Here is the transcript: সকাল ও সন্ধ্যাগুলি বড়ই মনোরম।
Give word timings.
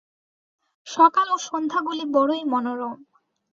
সকাল 0.87 1.27
ও 1.31 1.37
সন্ধ্যাগুলি 1.47 2.03
বড়ই 2.15 2.43
মনোরম। 2.51 2.93